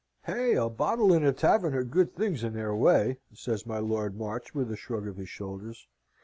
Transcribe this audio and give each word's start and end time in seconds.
"Hey! 0.23 0.55
a 0.55 0.67
bottle 0.67 1.13
and 1.13 1.23
a 1.23 1.31
tavern 1.31 1.75
are 1.75 1.83
good 1.83 2.15
things 2.15 2.43
in 2.43 2.53
their 2.53 2.73
way," 2.75 3.19
says 3.35 3.67
my 3.67 3.77
Lord 3.77 4.17
March, 4.17 4.55
with 4.55 4.71
a 4.71 4.75
shrug 4.75 5.07
of 5.07 5.17
his 5.17 5.29
shoulders. 5.29 5.87